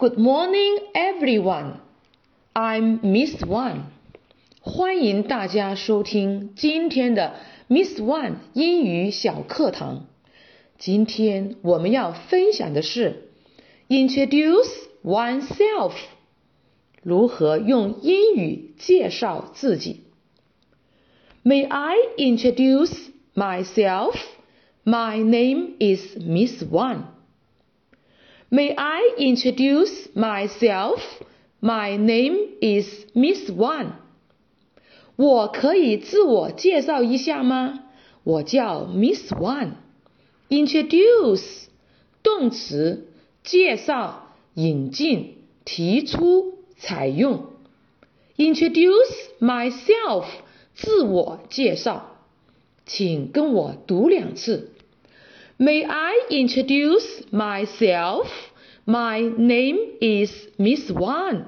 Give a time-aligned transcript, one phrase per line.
[0.00, 1.80] Good morning, everyone.
[2.54, 3.86] I'm Miss Wan.
[4.60, 7.34] 欢迎大家收听今天的
[7.66, 10.06] Miss Wan 英语小课堂。
[10.78, 13.32] 今天我们要分享的是
[13.88, 14.70] Introduce
[15.02, 15.94] oneself，
[17.02, 20.04] 如何用英语介绍自己。
[21.42, 22.94] May I introduce
[23.34, 24.14] myself?
[24.84, 27.17] My name is Miss Wan.
[28.50, 31.02] May I introduce myself?
[31.60, 33.92] My name is Miss One.
[35.16, 37.84] 我可以自我介绍一下吗？
[38.24, 39.72] 我叫 Miss One。
[40.48, 41.66] Introduce
[42.22, 43.08] 动词，
[43.44, 45.34] 介绍、引进、
[45.66, 47.50] 提出、采用。
[48.38, 50.24] Introduce myself
[50.74, 52.16] 自我介绍，
[52.86, 54.72] 请跟我读两次。
[55.57, 58.27] May I introduce myself?
[58.85, 61.47] My name is Miss One.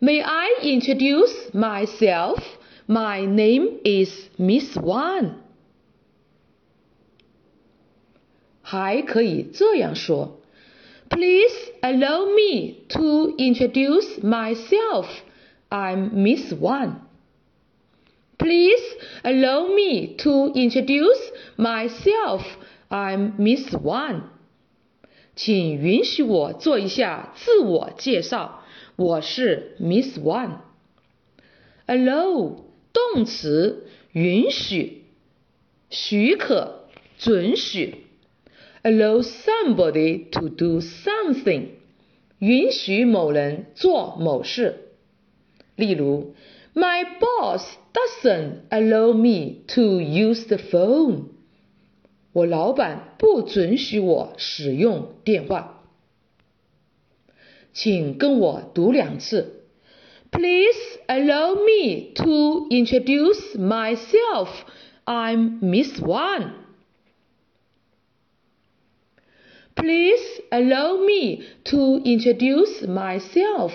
[0.00, 2.38] May I introduce myself?
[2.88, 5.34] My name is Miss One.
[8.62, 10.40] 还可以这样说：
[11.08, 15.06] Please allow me to introduce myself.
[15.68, 17.03] I'm Miss One.
[19.24, 22.42] Please allow me to introduce myself.
[22.88, 24.22] I'm Miss One.
[25.36, 28.64] 请允许我做一下自我介绍。
[28.96, 32.56] 我是 Miss One。Allow
[32.92, 35.04] 动词，允许、
[35.88, 36.84] 许可、
[37.18, 38.06] 准许。
[38.82, 41.66] Allow somebody to do something，
[42.38, 44.92] 允许某人做某事。
[45.76, 46.34] 例如
[46.74, 51.24] ，My boss doesn't allow me to use the phone。
[52.32, 55.82] 我老板不准许我使用电话。
[57.72, 59.64] 请跟我读两次。
[60.30, 64.48] Please allow me to introduce myself.
[65.04, 66.52] I'm Miss One.
[69.74, 73.72] Please allow me to introduce myself.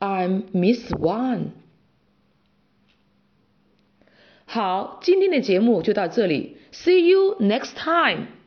[0.00, 1.52] I'm Miss One.
[4.53, 6.57] 好，今天的节目就到这里。
[6.73, 8.40] See you next time.